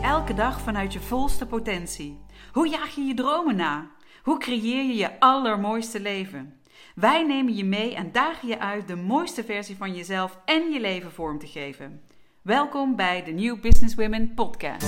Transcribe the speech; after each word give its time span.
elke 0.00 0.34
dag 0.34 0.60
vanuit 0.60 0.92
je 0.92 1.00
volste 1.00 1.46
potentie? 1.46 2.20
Hoe 2.52 2.68
jaag 2.68 2.94
je 2.94 3.02
je 3.02 3.14
dromen 3.14 3.56
na? 3.56 3.90
Hoe 4.22 4.38
creëer 4.38 4.84
je 4.84 4.94
je 4.94 5.20
allermooiste 5.20 6.00
leven? 6.00 6.60
Wij 6.94 7.22
nemen 7.22 7.56
je 7.56 7.64
mee 7.64 7.94
en 7.94 8.12
dagen 8.12 8.48
je 8.48 8.58
uit 8.58 8.88
de 8.88 8.96
mooiste 8.96 9.44
versie 9.44 9.76
van 9.76 9.94
jezelf 9.94 10.38
en 10.44 10.70
je 10.70 10.80
leven 10.80 11.12
vorm 11.12 11.38
te 11.38 11.46
geven. 11.46 12.02
Welkom 12.42 12.96
bij 12.96 13.24
de 13.24 13.30
New 13.30 13.60
Business 13.60 13.94
Women 13.94 14.34
podcast. 14.34 14.86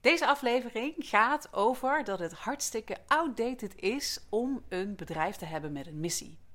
Deze 0.00 0.26
aflevering 0.26 0.94
gaat 0.98 1.48
over 1.52 2.04
dat 2.04 2.18
het 2.18 2.32
hartstikke 2.32 2.96
outdated 3.06 3.76
is 3.76 4.26
om 4.30 4.62
een 4.68 4.96
bedrijf 4.96 5.36
te 5.36 5.44
hebben 5.44 5.72
met 5.72 5.86
een 5.86 6.00
missie. 6.00 6.45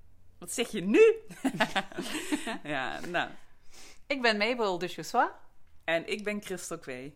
Wat 0.42 0.52
zeg 0.52 0.72
je 0.72 0.82
nu? 0.82 1.14
ja, 2.74 3.00
nou. 3.08 3.30
Ik 4.08 4.22
ben 4.22 4.38
Mabel 4.38 4.78
de 4.78 4.88
Chossois. 4.88 5.30
En 5.84 6.08
ik 6.08 6.24
ben 6.24 6.42
Christel 6.42 6.80
Kwee. 6.80 7.16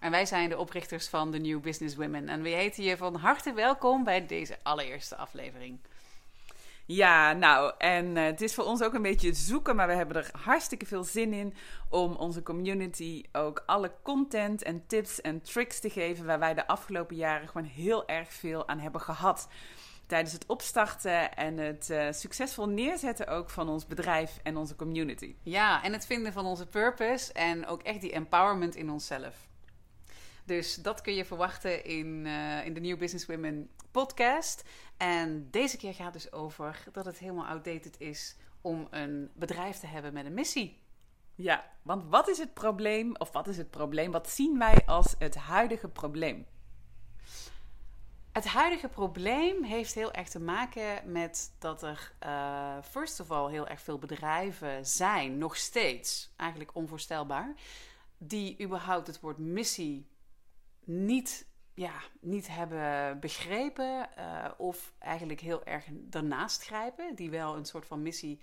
En 0.00 0.10
wij 0.10 0.26
zijn 0.26 0.48
de 0.48 0.58
oprichters 0.58 1.08
van 1.08 1.30
de 1.30 1.38
New 1.38 1.60
Business 1.60 1.96
Women. 1.96 2.28
En 2.28 2.42
we 2.42 2.48
heten 2.48 2.84
je 2.84 2.96
van 2.96 3.14
harte 3.14 3.52
welkom 3.52 4.04
bij 4.04 4.26
deze 4.26 4.58
allereerste 4.62 5.16
aflevering. 5.16 5.78
Ja, 6.86 7.32
nou, 7.32 7.72
en 7.78 8.16
uh, 8.16 8.24
het 8.24 8.40
is 8.40 8.54
voor 8.54 8.64
ons 8.64 8.82
ook 8.82 8.94
een 8.94 9.02
beetje 9.02 9.32
zoeken, 9.32 9.76
maar 9.76 9.86
we 9.86 9.94
hebben 9.94 10.16
er 10.16 10.30
hartstikke 10.32 10.86
veel 10.86 11.04
zin 11.04 11.32
in 11.32 11.54
om 11.88 12.14
onze 12.14 12.42
community 12.42 13.24
ook 13.32 13.62
alle 13.66 13.92
content 14.02 14.62
en 14.62 14.86
tips 14.86 15.20
en 15.20 15.42
tricks 15.42 15.80
te 15.80 15.90
geven 15.90 16.26
waar 16.26 16.38
wij 16.38 16.54
de 16.54 16.66
afgelopen 16.66 17.16
jaren 17.16 17.48
gewoon 17.48 17.66
heel 17.66 18.08
erg 18.08 18.32
veel 18.32 18.68
aan 18.68 18.78
hebben 18.78 19.00
gehad. 19.00 19.48
Tijdens 20.06 20.32
het 20.32 20.46
opstarten 20.46 21.36
en 21.36 21.58
het 21.58 21.88
uh, 21.90 22.06
succesvol 22.10 22.68
neerzetten 22.68 23.26
ook 23.26 23.50
van 23.50 23.68
ons 23.68 23.86
bedrijf 23.86 24.38
en 24.42 24.56
onze 24.56 24.76
community. 24.76 25.34
Ja, 25.42 25.82
en 25.82 25.92
het 25.92 26.06
vinden 26.06 26.32
van 26.32 26.46
onze 26.46 26.66
purpose 26.66 27.32
en 27.32 27.66
ook 27.66 27.82
echt 27.82 28.00
die 28.00 28.12
empowerment 28.12 28.74
in 28.74 28.90
onszelf. 28.90 29.48
Dus 30.44 30.74
dat 30.74 31.00
kun 31.00 31.14
je 31.14 31.24
verwachten 31.24 31.84
in, 31.84 32.24
uh, 32.26 32.66
in 32.66 32.74
de 32.74 32.80
New 32.80 32.98
Business 32.98 33.26
Women 33.26 33.70
podcast. 33.90 34.64
En 34.96 35.50
deze 35.50 35.76
keer 35.76 35.94
gaat 35.94 36.12
dus 36.12 36.32
over 36.32 36.84
dat 36.92 37.04
het 37.04 37.18
helemaal 37.18 37.46
outdated 37.46 38.00
is 38.00 38.36
om 38.60 38.86
een 38.90 39.30
bedrijf 39.34 39.76
te 39.76 39.86
hebben 39.86 40.12
met 40.12 40.26
een 40.26 40.34
missie. 40.34 40.84
Ja, 41.34 41.64
want 41.82 42.04
wat 42.08 42.28
is 42.28 42.38
het 42.38 42.54
probleem, 42.54 43.16
of 43.16 43.32
wat 43.32 43.48
is 43.48 43.56
het 43.56 43.70
probleem, 43.70 44.10
wat 44.10 44.30
zien 44.30 44.58
wij 44.58 44.82
als 44.86 45.14
het 45.18 45.34
huidige 45.34 45.88
probleem? 45.88 46.46
Het 48.36 48.46
huidige 48.46 48.88
probleem 48.88 49.62
heeft 49.62 49.94
heel 49.94 50.12
erg 50.12 50.28
te 50.28 50.40
maken 50.40 51.12
met 51.12 51.54
dat 51.58 51.82
er, 51.82 52.12
uh, 52.26 52.82
first 52.82 53.20
of 53.20 53.30
all, 53.30 53.50
heel 53.50 53.66
erg 53.66 53.80
veel 53.80 53.98
bedrijven 53.98 54.86
zijn, 54.86 55.38
nog 55.38 55.56
steeds, 55.56 56.32
eigenlijk 56.36 56.74
onvoorstelbaar, 56.74 57.54
die 58.18 58.62
überhaupt 58.62 59.06
het 59.06 59.20
woord 59.20 59.38
missie 59.38 60.08
niet 60.84 61.46
ja, 61.74 62.00
niet 62.20 62.48
hebben 62.48 63.20
begrepen 63.20 64.08
uh, 64.18 64.50
of 64.56 64.92
eigenlijk 64.98 65.40
heel 65.40 65.64
erg 65.64 65.84
daarnaast 65.90 66.62
grijpen, 66.62 67.14
die 67.14 67.30
wel 67.30 67.56
een 67.56 67.66
soort 67.66 67.86
van 67.86 68.02
missie 68.02 68.40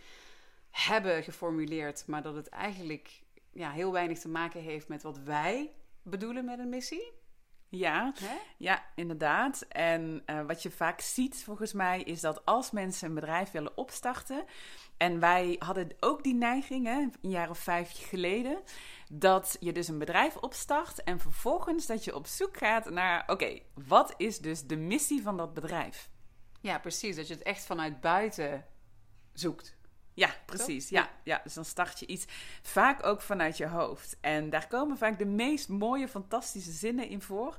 hebben 0.70 1.24
geformuleerd, 1.24 2.08
maar 2.08 2.22
dat 2.22 2.36
het 2.36 2.50
eigenlijk 2.50 3.22
ja, 3.52 3.72
heel 3.72 3.92
weinig 3.92 4.20
te 4.20 4.30
maken 4.30 4.62
heeft 4.62 4.88
met 4.88 5.04
wat 5.04 5.18
wij 5.18 5.74
bedoelen 6.02 6.46
met 6.46 6.60
een 6.60 6.70
missie. 6.70 7.22
Ja, 7.76 8.14
ja, 8.58 8.86
inderdaad. 8.96 9.62
En 9.62 10.24
uh, 10.26 10.46
wat 10.46 10.64
je 10.64 10.72
vaak 10.72 11.02
ziet 11.02 11.44
volgens 11.44 11.74
mij 11.74 12.02
is 12.02 12.22
dat 12.22 12.46
als 12.46 12.72
mensen 12.72 13.08
een 13.08 13.14
bedrijf 13.14 13.52
willen 13.52 13.78
opstarten, 13.78 14.46
en 14.98 15.20
wij 15.20 15.56
hadden 15.60 15.96
ook 16.00 16.24
die 16.24 16.34
neiging, 16.34 16.86
hè, 16.86 17.00
een 17.00 17.30
jaar 17.30 17.50
of 17.50 17.58
vijf 17.58 17.92
geleden, 18.10 18.62
dat 19.10 19.58
je 19.60 19.72
dus 19.72 19.88
een 19.88 19.98
bedrijf 19.98 20.36
opstart 20.38 21.04
en 21.04 21.20
vervolgens 21.20 21.86
dat 21.86 22.04
je 22.04 22.16
op 22.16 22.28
zoek 22.28 22.58
gaat 22.58 22.90
naar, 22.90 23.24
oké, 23.28 23.60
wat 23.88 24.14
is 24.18 24.40
dus 24.40 24.64
de 24.64 24.78
missie 24.78 25.22
van 25.22 25.38
dat 25.38 25.54
bedrijf? 25.54 26.10
Ja, 26.62 26.80
precies. 26.80 27.16
Dat 27.16 27.28
je 27.28 27.34
het 27.34 27.44
echt 27.44 27.66
vanuit 27.66 28.02
buiten 28.02 28.66
zoekt. 29.34 29.76
Ja, 30.14 30.30
precies. 30.46 30.90
Ja, 30.90 31.10
ja, 31.24 31.42
dus 31.44 31.54
dan 31.54 31.66
start 31.66 32.00
je 32.00 32.06
iets 32.06 32.26
vaak 32.62 33.06
ook 33.06 33.22
vanuit 33.22 33.58
je 33.58 33.68
hoofd. 33.68 34.18
En 34.22 34.50
daar 34.50 34.68
komen 34.68 34.98
vaak 34.98 35.18
de 35.18 35.26
meest 35.26 35.70
mooie, 35.70 36.08
fantastische 36.08 36.72
zinnen 36.72 37.08
in 37.08 37.22
voor. 37.22 37.58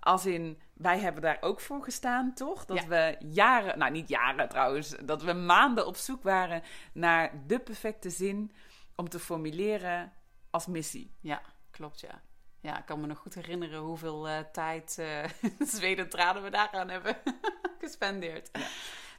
Als 0.00 0.26
in, 0.26 0.60
wij 0.72 0.98
hebben 0.98 1.22
daar 1.22 1.38
ook 1.40 1.60
voor 1.60 1.82
gestaan, 1.82 2.34
toch? 2.34 2.64
Dat 2.64 2.84
we 2.84 3.16
jaren, 3.18 3.78
nou 3.78 3.92
niet 3.92 4.08
jaren 4.08 4.48
trouwens, 4.48 4.94
dat 5.04 5.22
we 5.22 5.32
maanden 5.32 5.86
op 5.86 5.96
zoek 5.96 6.22
waren 6.22 6.62
naar 6.92 7.32
de 7.46 7.58
perfecte 7.58 8.10
zin 8.10 8.52
om 8.94 9.08
te 9.08 9.18
formuleren 9.18 10.12
als 10.50 10.66
missie. 10.66 11.14
Ja, 11.20 11.42
klopt 11.70 12.00
ja. 12.00 12.22
Ja, 12.60 12.78
ik 12.78 12.86
kan 12.86 13.00
me 13.00 13.06
nog 13.06 13.18
goed 13.18 13.34
herinneren 13.34 13.80
hoeveel 13.80 14.28
uh, 14.28 14.38
tijd, 14.52 14.96
uh, 15.00 15.24
zweet 15.58 15.98
en 15.98 16.08
tranen 16.08 16.42
we 16.42 16.50
daaraan 16.50 16.88
hebben 16.88 17.16
gespendeerd. 17.80 18.48
Ja. 18.52 18.66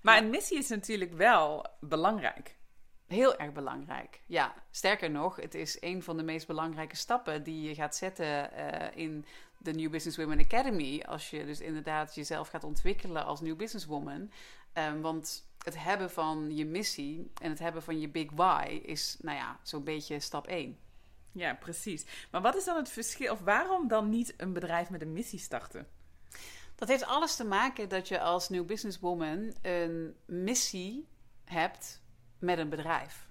Maar 0.01 0.17
een 0.17 0.29
missie 0.29 0.57
is 0.57 0.69
natuurlijk 0.69 1.13
wel 1.13 1.65
belangrijk. 1.79 2.56
Heel 3.07 3.37
erg 3.37 3.51
belangrijk. 3.51 4.21
Ja, 4.25 4.53
sterker 4.71 5.11
nog, 5.11 5.35
het 5.35 5.55
is 5.55 5.77
een 5.79 6.03
van 6.03 6.17
de 6.17 6.23
meest 6.23 6.47
belangrijke 6.47 6.95
stappen 6.95 7.43
die 7.43 7.67
je 7.67 7.75
gaat 7.75 7.95
zetten 7.95 8.49
uh, 8.53 8.97
in 8.97 9.25
de 9.57 9.71
New 9.71 9.91
Business 9.91 10.17
Women 10.17 10.39
Academy. 10.39 11.03
Als 11.05 11.29
je 11.29 11.45
dus 11.45 11.59
inderdaad 11.59 12.15
jezelf 12.15 12.47
gaat 12.47 12.63
ontwikkelen 12.63 13.25
als 13.25 13.41
New 13.41 13.55
Businesswoman. 13.55 14.31
Um, 14.73 15.01
want 15.01 15.47
het 15.63 15.83
hebben 15.83 16.11
van 16.11 16.55
je 16.55 16.65
missie 16.65 17.31
en 17.41 17.49
het 17.49 17.59
hebben 17.59 17.83
van 17.83 17.99
je 17.99 18.09
big 18.09 18.31
why 18.31 18.81
is, 18.83 19.17
nou 19.21 19.37
ja, 19.37 19.59
zo'n 19.63 19.83
beetje 19.83 20.19
stap 20.19 20.47
1. 20.47 20.77
Ja, 21.31 21.53
precies. 21.53 22.05
Maar 22.31 22.41
wat 22.41 22.55
is 22.55 22.65
dan 22.65 22.75
het 22.75 22.89
verschil, 22.89 23.31
of 23.31 23.39
waarom 23.39 23.87
dan 23.87 24.09
niet 24.09 24.33
een 24.37 24.53
bedrijf 24.53 24.89
met 24.89 25.01
een 25.01 25.13
missie 25.13 25.39
starten? 25.39 25.87
Dat 26.75 26.87
heeft 26.87 27.05
alles 27.05 27.35
te 27.35 27.45
maken 27.45 27.89
dat 27.89 28.07
je 28.07 28.19
als 28.19 28.49
New 28.49 28.65
Businesswoman 28.65 29.53
een 29.61 30.15
missie 30.25 31.07
hebt 31.45 32.01
met 32.39 32.57
een 32.57 32.69
bedrijf. 32.69 33.27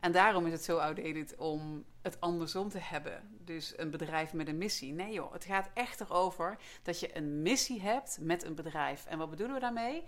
En 0.00 0.12
daarom 0.12 0.46
is 0.46 0.52
het 0.52 0.64
zo 0.64 0.78
outdated 0.78 1.36
om 1.36 1.84
het 2.02 2.20
andersom 2.20 2.68
te 2.68 2.78
hebben. 2.78 3.38
Dus 3.44 3.78
een 3.78 3.90
bedrijf 3.90 4.32
met 4.32 4.48
een 4.48 4.58
missie. 4.58 4.92
Nee 4.92 5.12
joh, 5.12 5.32
het 5.32 5.44
gaat 5.44 5.70
echt 5.74 6.00
erover 6.00 6.58
dat 6.82 7.00
je 7.00 7.16
een 7.16 7.42
missie 7.42 7.80
hebt 7.80 8.18
met 8.20 8.44
een 8.44 8.54
bedrijf. 8.54 9.06
En 9.06 9.18
wat 9.18 9.30
bedoelen 9.30 9.54
we 9.54 9.60
daarmee? 9.60 10.04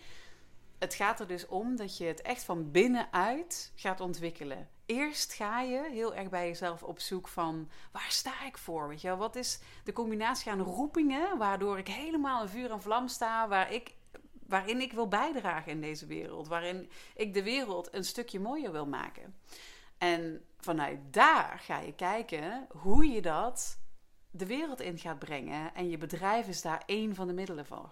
Het 0.78 0.94
gaat 0.94 1.20
er 1.20 1.26
dus 1.26 1.46
om 1.46 1.76
dat 1.76 1.96
je 1.96 2.04
het 2.04 2.22
echt 2.22 2.44
van 2.44 2.70
binnenuit 2.70 3.72
gaat 3.74 4.00
ontwikkelen. 4.00 4.68
Eerst 4.86 5.32
ga 5.32 5.60
je 5.60 5.88
heel 5.90 6.14
erg 6.14 6.28
bij 6.28 6.46
jezelf 6.46 6.82
op 6.82 7.00
zoek 7.00 7.28
van 7.28 7.70
waar 7.92 8.10
sta 8.10 8.44
ik 8.44 8.58
voor? 8.58 8.88
Weet 8.88 9.00
je, 9.00 9.16
wat 9.16 9.36
is 9.36 9.60
de 9.84 9.92
combinatie 9.92 10.50
aan 10.50 10.60
roepingen 10.60 11.38
waardoor 11.38 11.78
ik 11.78 11.88
helemaal 11.88 12.42
in 12.42 12.48
vuur 12.48 12.70
en 12.70 12.82
vlam 12.82 13.08
sta, 13.08 13.48
waar 13.48 13.72
ik 13.72 13.94
waarin 14.52 14.80
ik 14.80 14.92
wil 14.92 15.08
bijdragen 15.08 15.72
in 15.72 15.80
deze 15.80 16.06
wereld, 16.06 16.48
waarin 16.48 16.90
ik 17.14 17.34
de 17.34 17.42
wereld 17.42 17.94
een 17.94 18.04
stukje 18.04 18.40
mooier 18.40 18.72
wil 18.72 18.86
maken. 18.86 19.34
En 19.98 20.44
vanuit 20.58 20.98
daar 21.10 21.58
ga 21.58 21.78
je 21.80 21.94
kijken 21.94 22.66
hoe 22.68 23.06
je 23.06 23.22
dat 23.22 23.78
de 24.30 24.46
wereld 24.46 24.80
in 24.80 24.98
gaat 24.98 25.18
brengen. 25.18 25.74
En 25.74 25.90
je 25.90 25.98
bedrijf 25.98 26.48
is 26.48 26.62
daar 26.62 26.82
één 26.86 27.14
van 27.14 27.26
de 27.26 27.32
middelen 27.32 27.66
voor. 27.66 27.90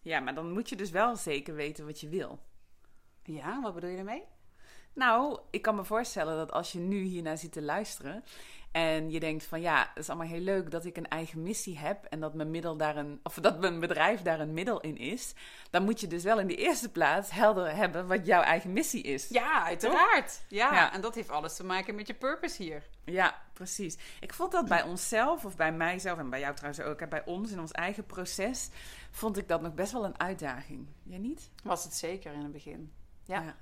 Ja, 0.00 0.20
maar 0.20 0.34
dan 0.34 0.52
moet 0.52 0.68
je 0.68 0.76
dus 0.76 0.90
wel 0.90 1.16
zeker 1.16 1.54
weten 1.54 1.86
wat 1.86 2.00
je 2.00 2.08
wil. 2.08 2.38
Ja, 3.22 3.60
wat 3.60 3.74
bedoel 3.74 3.90
je 3.90 3.96
daarmee? 3.96 4.24
Nou, 4.92 5.40
ik 5.50 5.62
kan 5.62 5.74
me 5.74 5.84
voorstellen 5.84 6.36
dat 6.36 6.52
als 6.52 6.72
je 6.72 6.78
nu 6.78 7.02
hiernaar 7.02 7.38
zit 7.38 7.52
te 7.52 7.62
luisteren 7.62 8.24
en 8.72 9.10
je 9.10 9.20
denkt 9.20 9.44
van 9.44 9.60
ja, 9.60 9.78
het 9.94 10.02
is 10.02 10.08
allemaal 10.08 10.26
heel 10.26 10.40
leuk 10.40 10.70
dat 10.70 10.84
ik 10.84 10.96
een 10.96 11.08
eigen 11.08 11.42
missie 11.42 11.78
heb 11.78 12.04
en 12.04 12.20
dat 12.20 12.34
mijn 12.34 12.50
middel 12.50 12.76
daar 12.76 12.96
een, 12.96 13.20
of 13.22 13.34
dat 13.34 13.60
mijn 13.60 13.80
bedrijf 13.80 14.22
daar 14.22 14.40
een 14.40 14.52
middel 14.52 14.80
in 14.80 14.96
is, 14.96 15.34
dan 15.70 15.84
moet 15.84 16.00
je 16.00 16.06
dus 16.06 16.22
wel 16.22 16.40
in 16.40 16.46
de 16.46 16.56
eerste 16.56 16.88
plaats 16.90 17.30
helder 17.30 17.76
hebben 17.76 18.06
wat 18.06 18.26
jouw 18.26 18.42
eigen 18.42 18.72
missie 18.72 19.02
is. 19.02 19.28
Ja, 19.28 19.64
uiteraard. 19.64 20.40
Ja, 20.48 20.74
ja, 20.74 20.92
en 20.92 21.00
dat 21.00 21.14
heeft 21.14 21.30
alles 21.30 21.56
te 21.56 21.64
maken 21.64 21.94
met 21.94 22.06
je 22.06 22.14
purpose 22.14 22.62
hier. 22.62 22.82
Ja, 23.04 23.42
precies. 23.52 23.96
Ik 24.20 24.34
vond 24.34 24.52
dat 24.52 24.68
bij 24.68 24.82
onszelf, 24.82 25.44
of 25.44 25.56
bij 25.56 25.72
mijzelf 25.72 26.18
en 26.18 26.30
bij 26.30 26.40
jou 26.40 26.54
trouwens 26.54 26.84
ook, 26.84 27.00
en 27.00 27.08
bij 27.08 27.24
ons 27.24 27.50
in 27.50 27.60
ons 27.60 27.72
eigen 27.72 28.06
proces, 28.06 28.68
vond 29.10 29.36
ik 29.36 29.48
dat 29.48 29.62
nog 29.62 29.74
best 29.74 29.92
wel 29.92 30.04
een 30.04 30.20
uitdaging. 30.20 30.86
Jij 31.02 31.18
niet? 31.18 31.50
Was 31.62 31.84
het 31.84 31.94
zeker 31.94 32.32
in 32.32 32.42
het 32.42 32.52
begin. 32.52 32.92
ja. 33.24 33.40
Ja. 33.42 33.56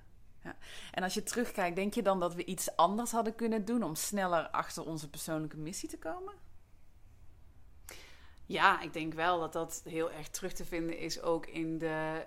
En 0.90 1.02
als 1.02 1.14
je 1.14 1.22
terugkijkt, 1.22 1.76
denk 1.76 1.94
je 1.94 2.02
dan 2.02 2.20
dat 2.20 2.34
we 2.34 2.44
iets 2.44 2.76
anders 2.76 3.10
hadden 3.10 3.34
kunnen 3.34 3.64
doen 3.64 3.82
om 3.82 3.94
sneller 3.94 4.48
achter 4.48 4.86
onze 4.86 5.10
persoonlijke 5.10 5.56
missie 5.56 5.88
te 5.88 5.98
komen? 5.98 6.34
Ja, 8.50 8.80
ik 8.80 8.92
denk 8.92 9.14
wel 9.14 9.40
dat 9.40 9.52
dat 9.52 9.82
heel 9.84 10.10
erg 10.10 10.28
terug 10.28 10.52
te 10.52 10.64
vinden 10.64 10.98
is 10.98 11.22
ook 11.22 11.46
in 11.46 11.78
de 11.78 12.24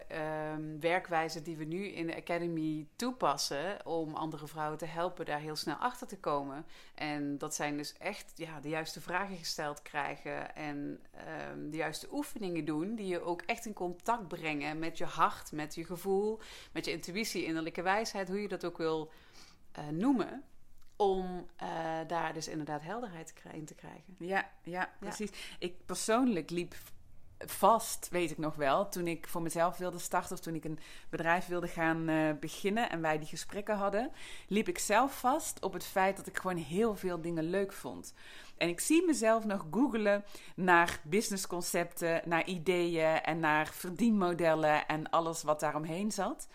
um, 0.55 0.79
werkwijze 0.79 1.41
die 1.41 1.57
we 1.57 1.63
nu 1.63 1.87
in 1.87 2.07
de 2.07 2.15
Academy 2.15 2.87
toepassen. 2.95 3.85
Om 3.85 4.13
andere 4.13 4.47
vrouwen 4.47 4.77
te 4.77 4.85
helpen 4.85 5.25
daar 5.25 5.39
heel 5.39 5.55
snel 5.55 5.75
achter 5.75 6.07
te 6.07 6.17
komen. 6.17 6.65
En 6.95 7.37
dat 7.37 7.55
zijn 7.55 7.77
dus 7.77 7.97
echt 7.97 8.31
ja, 8.35 8.59
de 8.59 8.69
juiste 8.69 9.01
vragen 9.01 9.37
gesteld 9.37 9.81
krijgen. 9.81 10.55
En 10.55 10.99
um, 11.51 11.69
de 11.69 11.77
juiste 11.77 12.07
oefeningen 12.11 12.65
doen. 12.65 12.95
Die 12.95 13.07
je 13.07 13.21
ook 13.21 13.41
echt 13.41 13.65
in 13.65 13.73
contact 13.73 14.27
brengen 14.27 14.79
met 14.79 14.97
je 14.97 15.05
hart, 15.05 15.51
met 15.51 15.75
je 15.75 15.85
gevoel, 15.85 16.39
met 16.71 16.85
je 16.85 16.91
intuïtie, 16.91 17.45
innerlijke 17.45 17.81
wijsheid, 17.81 18.27
hoe 18.27 18.41
je 18.41 18.47
dat 18.47 18.65
ook 18.65 18.77
wil 18.77 19.11
uh, 19.79 19.87
noemen. 19.87 20.43
Om 20.95 21.47
eh, 21.55 21.67
daar 22.07 22.33
dus 22.33 22.47
inderdaad 22.47 22.81
helderheid 22.81 23.33
in 23.51 23.65
te 23.65 23.75
krijgen. 23.75 24.15
Ja, 24.17 24.49
ja, 24.63 24.89
precies. 24.99 25.29
Ik 25.59 25.85
persoonlijk 25.85 26.49
liep 26.49 26.75
vast, 27.45 28.07
weet 28.11 28.31
ik 28.31 28.37
nog 28.37 28.55
wel, 28.55 28.89
toen 28.89 29.07
ik 29.07 29.27
voor 29.27 29.41
mezelf 29.41 29.77
wilde 29.77 29.99
starten 29.99 30.35
of 30.35 30.39
toen 30.39 30.55
ik 30.55 30.63
een 30.63 30.79
bedrijf 31.09 31.47
wilde 31.47 31.67
gaan 31.67 32.09
uh, 32.09 32.31
beginnen 32.39 32.89
en 32.89 33.01
wij 33.01 33.17
die 33.17 33.27
gesprekken 33.27 33.75
hadden, 33.75 34.11
liep 34.47 34.67
ik 34.67 34.79
zelf 34.79 35.19
vast 35.19 35.61
op 35.61 35.73
het 35.73 35.85
feit 35.85 36.17
dat 36.17 36.27
ik 36.27 36.37
gewoon 36.37 36.57
heel 36.57 36.95
veel 36.95 37.21
dingen 37.21 37.43
leuk 37.43 37.73
vond. 37.73 38.13
En 38.57 38.69
ik 38.69 38.79
zie 38.79 39.05
mezelf 39.05 39.45
nog 39.45 39.65
googelen 39.71 40.23
naar 40.55 40.99
businessconcepten, 41.03 42.21
naar 42.25 42.45
ideeën 42.45 43.21
en 43.21 43.39
naar 43.39 43.67
verdienmodellen 43.67 44.87
en 44.87 45.09
alles 45.09 45.43
wat 45.43 45.59
daaromheen 45.59 46.11
zat. 46.11 46.47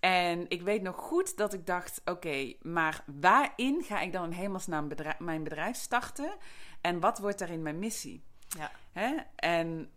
En 0.00 0.44
ik 0.48 0.62
weet 0.62 0.82
nog 0.82 0.96
goed 0.96 1.36
dat 1.36 1.52
ik 1.52 1.66
dacht: 1.66 2.00
oké, 2.04 2.54
maar 2.60 3.04
waarin 3.20 3.82
ga 3.82 4.00
ik 4.00 4.12
dan 4.12 4.24
in 4.24 4.30
hemelsnaam 4.30 4.88
bedrijf, 4.88 5.18
mijn 5.18 5.42
bedrijf 5.42 5.76
starten? 5.76 6.36
En 6.80 7.00
wat 7.00 7.18
wordt 7.18 7.38
daarin 7.38 7.62
mijn 7.62 7.78
missie? 7.78 8.24
Ja. 8.48 8.70
Hè? 8.92 9.14
En 9.36 9.90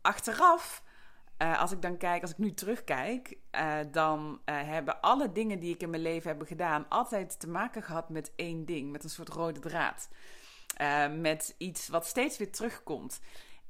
achteraf, 0.00 0.82
uh, 1.38 1.60
als 1.60 1.72
ik 1.72 1.82
dan 1.82 1.96
kijk, 1.96 2.22
als 2.22 2.30
ik 2.30 2.38
nu 2.38 2.54
terugkijk, 2.54 3.36
uh, 3.56 3.78
dan 3.90 4.40
uh, 4.46 4.62
hebben 4.62 5.00
alle 5.00 5.32
dingen 5.32 5.58
die 5.58 5.74
ik 5.74 5.82
in 5.82 5.90
mijn 5.90 6.02
leven 6.02 6.30
heb 6.30 6.46
gedaan 6.46 6.88
altijd 6.88 7.40
te 7.40 7.48
maken 7.48 7.82
gehad 7.82 8.08
met 8.08 8.32
één 8.36 8.64
ding, 8.64 8.92
met 8.92 9.04
een 9.04 9.10
soort 9.10 9.28
rode 9.28 9.60
draad. 9.60 10.08
met 11.20 11.54
iets 11.58 11.88
wat 11.88 12.06
steeds 12.06 12.38
weer 12.38 12.52
terugkomt. 12.52 13.20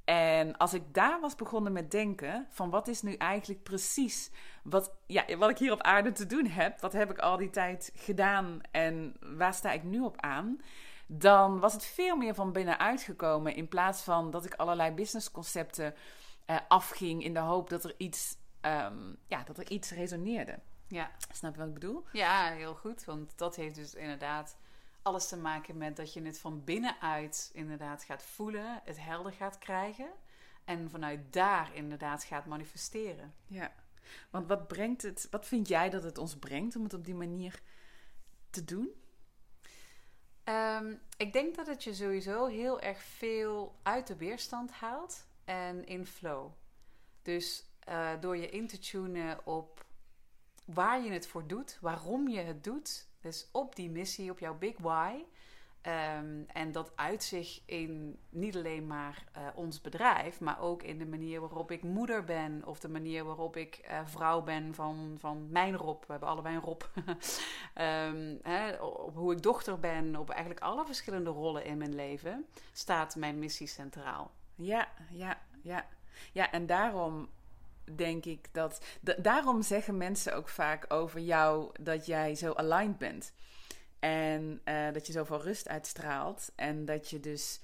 En 0.04 0.56
als 0.56 0.74
ik 0.74 0.94
daar 0.94 1.20
was 1.20 1.34
begonnen 1.34 1.72
met 1.72 1.90
denken 1.90 2.46
van 2.50 2.70
wat 2.70 2.88
is 2.88 3.02
nu 3.02 3.14
eigenlijk 3.14 3.62
precies 3.62 4.30
wat, 4.62 4.94
ja, 5.06 5.36
wat 5.36 5.50
ik 5.50 5.58
hier 5.58 5.72
op 5.72 5.82
aarde 5.82 6.12
te 6.12 6.26
doen 6.26 6.46
heb, 6.46 6.80
wat 6.80 6.92
heb 6.92 7.10
ik 7.10 7.18
al 7.18 7.36
die 7.36 7.50
tijd 7.50 7.92
gedaan 7.94 8.60
en 8.70 9.16
waar 9.36 9.54
sta 9.54 9.72
ik 9.72 9.82
nu 9.82 10.00
op 10.00 10.20
aan, 10.20 10.60
dan 11.06 11.60
was 11.60 11.72
het 11.72 11.84
veel 11.84 12.16
meer 12.16 12.34
van 12.34 12.52
binnenuit 12.52 13.02
gekomen 13.02 13.54
in 13.54 13.68
plaats 13.68 14.02
van 14.02 14.30
dat 14.30 14.44
ik 14.44 14.54
allerlei 14.54 14.90
businessconcepten 14.90 15.94
uh, 16.46 16.56
afging 16.68 17.24
in 17.24 17.34
de 17.34 17.40
hoop 17.40 17.70
dat 17.70 17.84
er 17.84 17.94
iets, 17.96 18.36
um, 18.60 19.16
ja, 19.26 19.42
dat 19.44 19.58
er 19.58 19.70
iets 19.70 19.90
resoneerde. 19.90 20.58
Ja. 20.88 21.10
Snap 21.32 21.52
je 21.52 21.58
wat 21.58 21.68
ik 21.68 21.74
bedoel? 21.74 22.04
Ja, 22.12 22.50
heel 22.50 22.74
goed. 22.74 23.04
Want 23.04 23.38
dat 23.38 23.56
heeft 23.56 23.74
dus 23.74 23.94
inderdaad 23.94 24.56
alles 25.02 25.28
te 25.28 25.36
maken 25.36 25.76
met 25.76 25.96
dat 25.96 26.12
je 26.12 26.22
het 26.22 26.38
van 26.38 26.64
binnenuit 26.64 27.50
inderdaad 27.52 28.04
gaat 28.04 28.22
voelen, 28.22 28.80
het 28.84 29.00
helder 29.00 29.32
gaat 29.32 29.58
krijgen 29.58 30.10
en 30.64 30.90
vanuit 30.90 31.32
daar 31.32 31.74
inderdaad 31.74 32.24
gaat 32.24 32.46
manifesteren. 32.46 33.34
Ja, 33.46 33.72
want 34.30 34.48
wat 34.48 34.66
brengt 34.68 35.02
het, 35.02 35.28
wat 35.30 35.46
vind 35.46 35.68
jij 35.68 35.90
dat 35.90 36.02
het 36.02 36.18
ons 36.18 36.36
brengt 36.36 36.76
om 36.76 36.82
het 36.82 36.94
op 36.94 37.04
die 37.04 37.14
manier 37.14 37.62
te 38.50 38.64
doen? 38.64 38.90
Um, 40.44 41.00
ik 41.16 41.32
denk 41.32 41.54
dat 41.54 41.66
het 41.66 41.84
je 41.84 41.94
sowieso 41.94 42.46
heel 42.46 42.80
erg 42.80 43.02
veel 43.02 43.78
uit 43.82 44.06
de 44.06 44.16
weerstand 44.16 44.70
haalt 44.70 45.26
en 45.44 45.84
in 45.86 46.06
flow. 46.06 46.50
Dus 47.22 47.64
uh, 47.88 48.10
door 48.20 48.36
je 48.36 48.48
in 48.48 48.66
te 48.66 48.78
tunen 48.78 49.46
op 49.46 49.84
waar 50.64 51.02
je 51.02 51.10
het 51.10 51.26
voor 51.26 51.46
doet, 51.46 51.78
waarom 51.80 52.28
je 52.28 52.40
het 52.40 52.64
doet, 52.64 53.08
dus 53.22 53.48
op 53.52 53.76
die 53.76 53.90
missie, 53.90 54.30
op 54.30 54.38
jouw 54.38 54.58
big 54.58 54.78
why. 54.78 55.24
Um, 55.86 56.44
en 56.46 56.72
dat 56.72 56.92
uit 56.94 57.22
zich 57.22 57.62
in 57.66 58.18
niet 58.28 58.56
alleen 58.56 58.86
maar 58.86 59.24
uh, 59.36 59.42
ons 59.54 59.80
bedrijf, 59.80 60.40
maar 60.40 60.60
ook 60.60 60.82
in 60.82 60.98
de 60.98 61.06
manier 61.06 61.40
waarop 61.40 61.70
ik 61.70 61.82
moeder 61.82 62.24
ben. 62.24 62.62
Of 62.64 62.80
de 62.80 62.88
manier 62.88 63.24
waarop 63.24 63.56
ik 63.56 63.80
uh, 63.90 64.00
vrouw 64.04 64.42
ben 64.42 64.74
van, 64.74 65.16
van 65.18 65.50
mijn 65.50 65.76
Rob. 65.76 66.00
We 66.00 66.10
hebben 66.10 66.28
allebei 66.28 66.54
een 66.54 66.62
Rob. 66.62 66.82
um, 67.04 68.38
hè, 68.52 68.82
op 68.82 69.14
hoe 69.14 69.32
ik 69.32 69.42
dochter 69.42 69.78
ben, 69.80 70.16
op 70.16 70.30
eigenlijk 70.30 70.60
alle 70.60 70.84
verschillende 70.84 71.30
rollen 71.30 71.64
in 71.64 71.78
mijn 71.78 71.94
leven, 71.94 72.46
staat 72.72 73.16
mijn 73.16 73.38
missie 73.38 73.66
centraal. 73.66 74.30
Ja, 74.54 74.88
ja, 75.10 75.38
ja. 75.62 75.86
Ja, 76.32 76.50
en 76.50 76.66
daarom 76.66 77.28
denk 77.96 78.24
ik 78.24 78.48
dat. 78.52 78.84
daarom 79.18 79.62
zeggen 79.62 79.96
mensen 79.96 80.34
ook 80.34 80.48
vaak 80.48 80.92
over 80.92 81.20
jou 81.20 81.70
dat 81.80 82.06
jij 82.06 82.34
zo 82.34 82.52
aligned 82.52 82.98
bent. 82.98 83.32
En 83.98 84.60
uh, 84.64 84.92
dat 84.92 85.06
je 85.06 85.12
zoveel 85.12 85.42
rust 85.42 85.68
uitstraalt. 85.68 86.52
En 86.54 86.84
dat 86.84 87.10
je 87.10 87.20
dus 87.20 87.60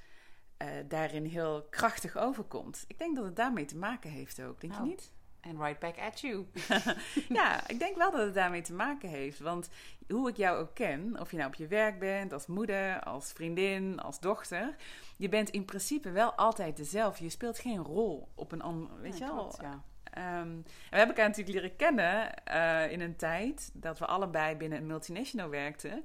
uh, 0.62 0.68
daarin 0.88 1.24
heel 1.24 1.66
krachtig 1.70 2.16
overkomt. 2.16 2.84
Ik 2.86 2.98
denk 2.98 3.16
dat 3.16 3.24
het 3.24 3.36
daarmee 3.36 3.64
te 3.64 3.76
maken 3.76 4.10
heeft 4.10 4.42
ook, 4.42 4.60
denk 4.60 4.72
je 4.72 4.78
nou, 4.78 4.90
niet? 4.90 5.12
En 5.40 5.62
right 5.62 5.78
back 5.78 5.98
at 5.98 6.20
you. 6.20 6.46
ja, 7.28 7.68
ik 7.68 7.78
denk 7.78 7.96
wel 7.96 8.10
dat 8.10 8.20
het 8.20 8.34
daarmee 8.34 8.62
te 8.62 8.72
maken 8.72 9.08
heeft. 9.08 9.38
Want 9.38 9.68
hoe 10.08 10.28
ik 10.28 10.36
jou 10.36 10.58
ook 10.58 10.74
ken, 10.74 11.20
of 11.20 11.30
je 11.30 11.36
nou 11.36 11.48
op 11.48 11.54
je 11.54 11.66
werk 11.66 11.98
bent, 11.98 12.32
als 12.32 12.46
moeder, 12.46 13.00
als 13.00 13.32
vriendin, 13.32 14.00
als 14.00 14.20
dochter, 14.20 14.76
je 15.16 15.28
bent 15.28 15.50
in 15.50 15.64
principe 15.64 16.10
wel 16.10 16.32
altijd 16.32 16.76
dezelfde. 16.76 17.24
Je 17.24 17.30
speelt 17.30 17.58
geen 17.58 17.82
rol 17.82 18.28
op 18.34 18.52
een 18.52 18.62
ander, 18.62 19.00
weet 19.00 19.18
je 19.18 19.24
wel? 19.24 19.54
Ja. 19.60 19.82
Um, 20.18 20.62
we 20.62 20.96
hebben 20.96 21.16
elkaar 21.16 21.28
natuurlijk 21.28 21.56
leren 21.56 21.76
kennen 21.76 22.32
uh, 22.52 22.92
in 22.92 23.00
een 23.00 23.16
tijd 23.16 23.70
dat 23.72 23.98
we 23.98 24.06
allebei 24.06 24.56
binnen 24.56 24.78
een 24.78 24.86
multinational 24.86 25.48
werkten. 25.48 26.04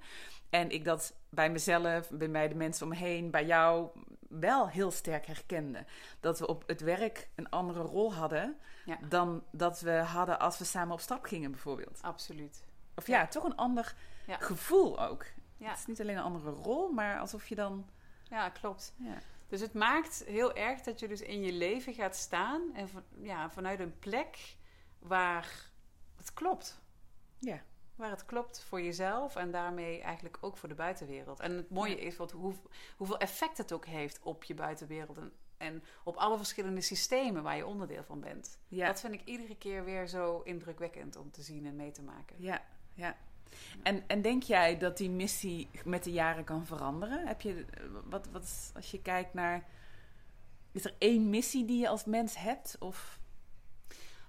En 0.50 0.70
ik 0.70 0.86
dat 0.86 1.14
bij 1.30 1.50
mezelf, 1.50 2.10
bij 2.10 2.48
de 2.48 2.56
mensen 2.56 2.86
omheen, 2.86 3.32
bij 3.32 3.46
jou 3.46 3.90
wel 4.30 4.70
heel 4.70 4.92
sterk 4.92 5.26
herkende. 5.26 5.86
Dat 6.20 6.40
we 6.40 6.48
op 6.48 6.64
het 6.68 6.82
werk 6.82 7.30
een 7.36 7.50
andere 7.50 7.82
rol 7.82 8.14
hadden 8.14 8.58
ja. 8.86 8.98
dan 9.10 9.44
dat 9.52 9.80
we 9.80 9.92
hadden 9.92 10.40
als 10.40 10.58
we 10.58 10.64
samen 10.64 10.94
op 10.94 11.00
stap 11.00 11.26
gingen, 11.26 11.52
bijvoorbeeld. 11.52 12.00
Absoluut. 12.02 12.64
Of 12.96 13.08
ja, 13.08 13.28
toch 13.28 13.44
een 13.44 13.56
ander 13.56 13.96
gevoel 14.28 15.02
ook. 15.02 15.26
Het 15.58 15.78
is 15.78 15.86
niet 15.86 16.02
alleen 16.02 16.18
een 16.18 16.24
andere 16.24 16.50
rol, 16.50 16.92
maar 16.92 17.20
alsof 17.20 17.48
je 17.48 17.56
dan. 17.56 17.86
Ja, 18.30 18.50
klopt. 18.50 18.94
Dus 19.48 19.62
het 19.62 19.74
maakt 19.74 20.24
heel 20.26 20.54
erg 20.56 20.82
dat 20.82 21.00
je 21.00 21.08
dus 21.08 21.22
in 21.22 21.42
je 21.42 21.52
leven 21.52 21.94
gaat 21.94 22.16
staan 22.16 22.74
en 22.74 22.90
ja, 23.22 23.50
vanuit 23.50 23.80
een 23.80 24.00
plek 24.00 24.56
waar 25.00 25.70
het 26.16 26.34
klopt. 26.34 26.82
Ja. 27.38 27.62
Waar 27.96 28.10
het 28.10 28.26
klopt 28.26 28.64
voor 28.64 28.82
jezelf 28.82 29.36
en 29.36 29.52
daarmee 29.52 30.02
eigenlijk 30.02 30.38
ook 30.42 30.58
voor 30.58 30.70
de 30.70 30.76
buitenwereld. 30.76 31.40
En 31.40 31.52
het 31.52 31.70
mooie 31.70 32.00
is 32.00 32.18
wat, 32.18 32.32
hoe, 32.32 32.54
hoeveel 32.98 33.18
effect 33.18 33.58
het 33.58 33.72
ook 33.72 33.86
heeft 33.86 34.20
op 34.22 34.44
je 34.44 34.54
buitenwereld 34.54 35.18
en, 35.18 35.32
en 35.58 35.84
op 36.04 36.16
alle 36.16 36.38
verschillende 36.38 36.82
systemen 36.82 37.44
waar 37.44 37.58
je 37.58 37.66
onderdeel 37.66 38.04
van 38.04 38.20
bent. 38.20 38.60
Ja. 38.68 38.88
Dat 38.88 39.00
vind 39.00 39.14
ik 39.14 39.24
iedere 39.26 39.56
keer 39.56 39.84
weer 39.84 40.08
zo 40.08 40.42
indrukwekkend 40.42 41.16
om 41.16 41.32
te 41.32 41.42
zien 41.42 41.66
en 41.66 41.76
mee 41.76 41.92
te 41.92 42.02
maken. 42.02 42.36
Ja, 42.40 42.62
ja. 42.94 43.18
En, 43.84 44.04
en 44.08 44.22
denk 44.22 44.44
jij 44.44 44.78
dat 44.78 44.98
die 44.98 45.10
missie 45.10 45.70
met 45.86 46.04
de 46.04 46.12
jaren 46.12 46.44
kan 46.44 46.66
veranderen? 46.66 47.28
Heb 47.28 47.42
je, 47.42 47.66
wat, 48.10 48.28
wat, 48.32 48.72
als 48.76 48.92
je 48.92 49.02
kijkt 49.02 49.34
naar. 49.34 49.68
Is 50.72 50.86
er 50.86 50.96
één 50.98 51.30
missie 51.30 51.66
die 51.66 51.80
je 51.80 51.88
als 51.88 52.06
mens 52.06 52.38
hebt? 52.38 52.76
Of? 52.80 53.20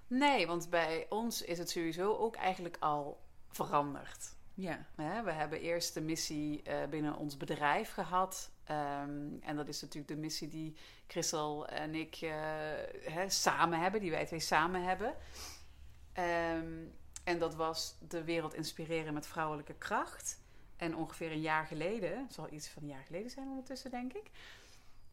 Nee, 0.07 0.47
want 0.47 0.69
bij 0.69 1.05
ons 1.09 1.41
is 1.41 1.57
het 1.57 1.69
sowieso 1.69 2.15
ook 2.15 2.35
eigenlijk 2.35 2.77
al 2.79 3.21
veranderd. 3.47 4.35
Ja. 4.53 4.85
we 4.95 5.31
hebben 5.31 5.59
eerst 5.59 5.93
de 5.93 6.01
missie 6.01 6.61
uh, 6.67 6.85
binnen 6.89 7.15
ons 7.15 7.37
bedrijf 7.37 7.91
gehad. 7.91 8.51
Um, 8.71 9.37
en 9.41 9.55
dat 9.55 9.67
is 9.67 9.81
natuurlijk 9.81 10.07
de 10.07 10.19
missie 10.19 10.47
die 10.47 10.75
Christel 11.07 11.67
en 11.67 11.95
ik 11.95 12.21
uh, 12.21 12.31
hè, 13.01 13.29
samen 13.29 13.79
hebben, 13.79 14.01
die 14.01 14.11
wij 14.11 14.25
twee 14.25 14.39
samen 14.39 14.83
hebben. 14.83 15.13
Um, 16.57 16.93
en 17.25 17.39
dat 17.39 17.55
was 17.55 17.95
de 18.07 18.23
wereld 18.23 18.53
inspireren 18.53 19.13
met 19.13 19.27
vrouwelijke 19.27 19.73
kracht. 19.73 20.43
En 20.77 20.95
ongeveer 20.95 21.31
een 21.31 21.41
jaar 21.41 21.65
geleden, 21.65 22.21
het 22.21 22.33
zal 22.33 22.51
iets 22.51 22.67
van 22.67 22.83
een 22.83 22.89
jaar 22.89 23.03
geleden 23.03 23.29
zijn 23.29 23.47
ondertussen, 23.47 23.91
denk 23.91 24.13
ik. 24.13 24.29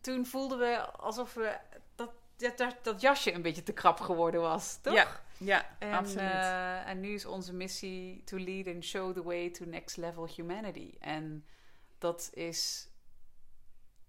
Toen 0.01 0.27
voelden 0.27 0.59
we 0.59 0.81
alsof 0.91 1.35
we 1.35 1.59
dat, 1.95 2.11
dat, 2.57 2.77
dat 2.83 3.01
jasje 3.01 3.33
een 3.33 3.43
beetje 3.43 3.63
te 3.63 3.73
krap 3.73 4.01
geworden 4.01 4.41
was, 4.41 4.79
toch? 4.81 4.95
Ja, 4.95 5.21
ja 5.39 5.77
en, 5.79 5.93
absoluut. 5.93 6.33
Uh, 6.33 6.89
en 6.89 7.01
nu 7.01 7.15
is 7.15 7.27
onze 7.27 7.53
missie 7.53 8.25
to 8.25 8.39
lead 8.39 8.67
and 8.67 8.85
show 8.85 9.15
the 9.15 9.23
way 9.23 9.51
to 9.51 9.65
next 9.65 9.97
level 9.97 10.29
humanity. 10.29 10.95
En 11.01 11.45
dat 11.99 12.31
is 12.33 12.89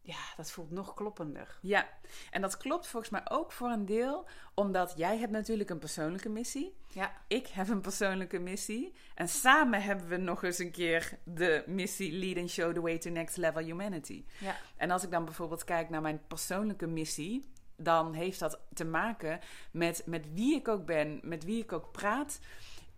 ja, 0.06 0.18
dat 0.36 0.52
voelt 0.52 0.72
nog 0.72 0.94
kloppender. 0.94 1.58
Ja, 1.62 1.90
en 2.32 2.42
dat 2.42 2.58
klopt 2.58 2.88
volgens 2.88 3.12
mij 3.12 3.22
ook 3.30 3.52
voor 3.52 3.70
een 3.70 3.86
deel, 3.86 4.28
omdat 4.54 4.94
jij 4.98 5.18
hebt 5.18 5.32
natuurlijk 5.32 5.70
een 5.70 5.80
persoonlijke 5.80 6.30
missie. 6.30 6.76
Ja. 6.88 7.14
Ik 7.28 7.48
heb 7.48 7.70
een 7.70 7.82
persoonlijke 7.82 8.40
missie. 8.40 8.94
En 9.16 9.30
samen 9.30 9.82
hebben 9.82 10.08
we 10.08 10.18
nog 10.18 10.44
eens 10.44 10.58
een 10.58 10.72
keer 10.72 11.18
de 11.24 11.64
missie 11.68 12.12
Lead 12.12 12.38
and 12.38 12.50
Show 12.50 12.74
the 12.74 12.82
Way 12.82 12.98
to 12.98 13.10
Next 13.10 13.38
Level 13.38 13.64
Humanity. 13.64 14.26
Ja. 14.40 14.56
En 14.76 14.92
als 14.92 15.04
ik 15.04 15.12
dan 15.12 15.26
bijvoorbeeld 15.26 15.64
kijk 15.64 15.90
naar 15.90 16.02
mijn 16.02 16.22
persoonlijke 16.28 16.88
missie, 16.88 17.52
dan 17.76 18.14
heeft 18.14 18.40
dat 18.40 18.60
te 18.74 18.86
maken 18.86 19.40
met, 19.72 20.04
met 20.06 20.34
wie 20.34 20.56
ik 20.56 20.68
ook 20.68 20.86
ben, 20.86 21.20
met 21.24 21.44
wie 21.44 21.64
ik 21.64 21.72
ook 21.72 21.92
praat. 21.92 22.40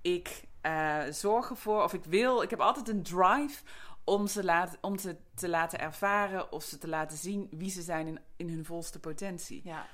Ik 0.02 0.44
uh, 0.62 1.04
zorg 1.10 1.50
ervoor, 1.50 1.84
of 1.84 1.94
ik 1.94 2.04
wil, 2.04 2.42
ik 2.42 2.50
heb 2.50 2.60
altijd 2.60 2.90
een 2.90 3.04
drive 3.04 3.64
om 4.06 4.28
ze, 4.28 4.44
laat, 4.44 4.78
om 4.82 4.98
ze 4.98 5.16
te 5.34 5.50
laten 5.50 5.80
ervaren 5.80 6.52
of 6.52 6.64
ze 6.64 6.78
te 6.78 6.88
laten 6.88 7.18
zien 7.18 7.48
wie 7.52 7.70
ze 7.70 7.82
zijn 7.82 8.08
in, 8.08 8.20
in 8.36 8.50
hun 8.50 8.66
volste 8.66 9.00
potentie. 9.00 9.62
Ja. 9.64 9.86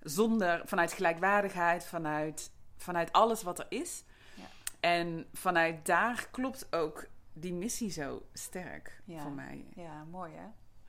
Zonder, 0.00 0.62
vanuit 0.64 0.92
gelijkwaardigheid, 0.92 1.84
vanuit, 1.84 2.50
vanuit 2.76 3.12
alles 3.12 3.42
wat 3.42 3.58
er 3.58 3.66
is. 3.68 4.04
Ja. 4.34 4.44
En 4.80 5.26
vanuit 5.32 5.86
daar 5.86 6.28
klopt 6.30 6.72
ook 6.74 7.06
die 7.32 7.52
missie 7.52 7.90
zo 7.90 8.22
sterk 8.32 9.02
Ja. 9.04 9.20
voor 9.22 9.30
mij. 9.32 9.64
Ja, 9.74 10.04
mooi 10.04 10.32
hè? 10.34 10.46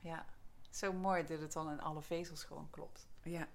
Ja. 0.10 0.26
Zo 0.70 0.94
mooi 0.94 1.26
dat 1.26 1.40
het 1.40 1.54
dan 1.54 1.72
in 1.72 1.82
alle 1.82 2.02
vezels 2.02 2.44
gewoon 2.44 2.68
klopt. 2.70 3.08
Ja. 3.24 3.48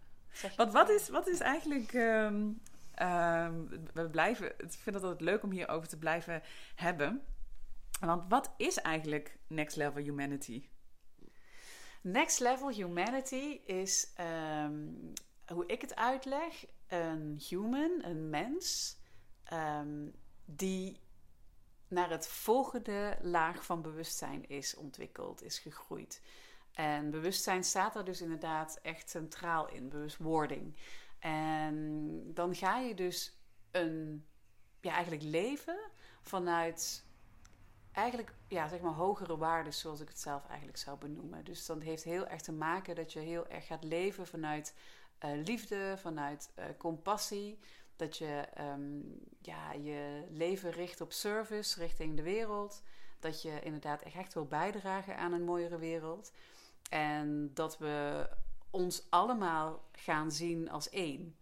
Wat 0.56 0.72
wel? 0.72 0.90
is, 0.90 1.08
wat 1.08 1.28
is 1.28 1.40
eigenlijk. 1.40 1.92
ehm, 1.92 2.48
ehm, 2.94 3.54
we 3.92 4.08
blijven. 4.10 4.46
Ik 4.46 4.70
vind 4.70 4.94
het 4.96 5.02
altijd 5.04 5.20
leuk 5.20 5.42
om 5.42 5.50
hierover 5.50 5.88
te 5.88 5.98
blijven 5.98 6.42
hebben. 6.74 7.22
Want 8.00 8.24
wat 8.28 8.54
is 8.56 8.76
eigenlijk 8.76 9.38
Next 9.46 9.76
Level 9.76 10.02
Humanity? 10.02 10.68
Next 12.02 12.40
Level 12.40 12.70
Humanity 12.70 13.60
is, 13.64 14.12
ehm, 14.14 14.88
hoe 15.46 15.66
ik 15.66 15.80
het 15.80 15.96
uitleg, 15.96 16.66
een 16.86 17.40
human, 17.48 18.04
een 18.04 18.30
mens, 18.30 18.96
ehm, 19.44 20.08
die 20.44 21.00
naar 21.88 22.10
het 22.10 22.28
volgende 22.28 23.18
laag 23.20 23.64
van 23.64 23.82
bewustzijn 23.82 24.48
is 24.48 24.74
ontwikkeld, 24.74 25.42
is 25.42 25.58
gegroeid. 25.58 26.22
En 26.72 27.10
bewustzijn 27.10 27.64
staat 27.64 27.96
er 27.96 28.04
dus 28.04 28.20
inderdaad 28.20 28.78
echt 28.82 29.10
centraal 29.10 29.68
in, 29.68 29.88
bewustwording. 29.88 30.76
En 31.18 32.20
dan 32.34 32.54
ga 32.54 32.78
je 32.78 32.94
dus 32.94 33.38
een, 33.70 34.26
ja, 34.80 34.92
eigenlijk 34.92 35.22
leven 35.22 35.78
vanuit 36.22 37.05
eigenlijk 37.96 38.32
ja, 38.48 38.68
zeg 38.68 38.80
maar 38.80 38.92
hogere 38.92 39.36
waarden, 39.36 39.72
zoals 39.72 40.00
ik 40.00 40.08
het 40.08 40.20
zelf 40.20 40.46
eigenlijk 40.48 40.78
zou 40.78 40.98
benoemen. 40.98 41.44
Dus 41.44 41.66
dat 41.66 41.82
heeft 41.82 42.04
heel 42.04 42.26
erg 42.26 42.40
te 42.40 42.52
maken 42.52 42.94
dat 42.94 43.12
je 43.12 43.18
heel 43.18 43.48
erg 43.48 43.66
gaat 43.66 43.84
leven 43.84 44.26
vanuit 44.26 44.74
eh, 45.18 45.30
liefde, 45.44 45.94
vanuit 45.98 46.50
eh, 46.54 46.64
compassie. 46.78 47.58
Dat 47.96 48.16
je 48.16 48.44
ehm, 48.54 49.00
ja, 49.40 49.72
je 49.72 50.24
leven 50.30 50.70
richt 50.70 51.00
op 51.00 51.12
service 51.12 51.78
richting 51.80 52.16
de 52.16 52.22
wereld. 52.22 52.82
Dat 53.18 53.42
je 53.42 53.60
inderdaad 53.62 54.02
echt 54.02 54.34
wil 54.34 54.46
bijdragen 54.46 55.16
aan 55.16 55.32
een 55.32 55.44
mooiere 55.44 55.78
wereld. 55.78 56.32
En 56.90 57.50
dat 57.54 57.78
we 57.78 58.28
ons 58.70 59.06
allemaal 59.10 59.84
gaan 59.92 60.32
zien 60.32 60.70
als 60.70 60.88
één. 60.90 61.36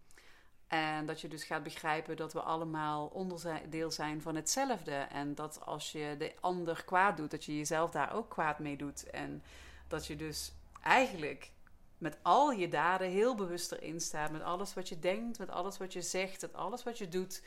En 0.67 1.05
dat 1.05 1.21
je 1.21 1.27
dus 1.27 1.43
gaat 1.43 1.63
begrijpen 1.63 2.17
dat 2.17 2.33
we 2.33 2.41
allemaal 2.41 3.05
onderdeel 3.05 3.91
zijn 3.91 4.21
van 4.21 4.35
hetzelfde. 4.35 4.95
En 4.95 5.35
dat 5.35 5.65
als 5.65 5.91
je 5.91 6.15
de 6.17 6.33
ander 6.39 6.83
kwaad 6.85 7.17
doet, 7.17 7.31
dat 7.31 7.45
je 7.45 7.57
jezelf 7.57 7.91
daar 7.91 8.13
ook 8.13 8.29
kwaad 8.29 8.59
mee 8.59 8.77
doet. 8.77 9.09
En 9.09 9.43
dat 9.87 10.07
je 10.07 10.15
dus 10.15 10.51
eigenlijk 10.81 11.51
met 11.97 12.17
al 12.21 12.51
je 12.51 12.67
daden 12.67 13.09
heel 13.09 13.35
bewust 13.35 13.71
erin 13.71 14.01
staat. 14.01 14.31
Met 14.31 14.41
alles 14.43 14.73
wat 14.73 14.89
je 14.89 14.99
denkt, 14.99 15.39
met 15.39 15.49
alles 15.49 15.77
wat 15.77 15.93
je 15.93 16.01
zegt, 16.01 16.41
met 16.41 16.53
alles 16.53 16.83
wat 16.83 16.97
je 16.97 17.07
doet. 17.07 17.43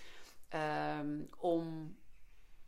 ehm, 0.48 1.20
om 1.38 1.96